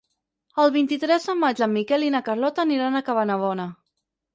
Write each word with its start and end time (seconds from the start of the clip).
El 0.63 0.73
vint-i-tres 0.75 1.29
de 1.29 1.37
maig 1.43 1.63
en 1.67 1.73
Miquel 1.77 2.09
i 2.09 2.13
na 2.19 2.25
Carlota 2.33 2.67
aniran 2.67 2.99
a 2.99 3.07
Cabanabona. 3.13 3.73